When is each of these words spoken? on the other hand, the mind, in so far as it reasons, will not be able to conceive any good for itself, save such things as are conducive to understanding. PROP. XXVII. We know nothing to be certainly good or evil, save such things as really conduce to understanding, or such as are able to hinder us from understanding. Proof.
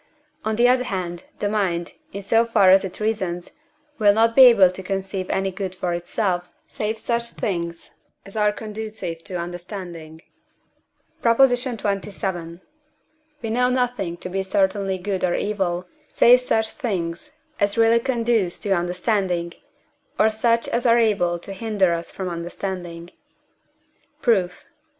on 0.43 0.55
the 0.55 0.67
other 0.67 0.85
hand, 0.85 1.25
the 1.37 1.47
mind, 1.47 1.93
in 2.11 2.23
so 2.23 2.43
far 2.43 2.71
as 2.71 2.83
it 2.83 2.99
reasons, 2.99 3.51
will 3.99 4.15
not 4.15 4.35
be 4.35 4.45
able 4.45 4.71
to 4.71 4.81
conceive 4.81 5.29
any 5.29 5.51
good 5.51 5.75
for 5.75 5.93
itself, 5.93 6.49
save 6.65 6.97
such 6.97 7.29
things 7.29 7.91
as 8.25 8.35
are 8.35 8.51
conducive 8.51 9.23
to 9.23 9.37
understanding. 9.39 10.19
PROP. 11.21 11.39
XXVII. 11.51 12.61
We 13.43 13.51
know 13.51 13.69
nothing 13.69 14.17
to 14.17 14.27
be 14.29 14.41
certainly 14.41 14.97
good 14.97 15.23
or 15.23 15.35
evil, 15.35 15.85
save 16.09 16.39
such 16.41 16.71
things 16.71 17.33
as 17.59 17.77
really 17.77 17.99
conduce 17.99 18.57
to 18.57 18.71
understanding, 18.71 19.53
or 20.17 20.29
such 20.31 20.67
as 20.69 20.87
are 20.87 20.97
able 20.97 21.37
to 21.37 21.53
hinder 21.53 21.93
us 21.93 22.09
from 22.11 22.27
understanding. 22.27 23.11
Proof. 24.23 24.65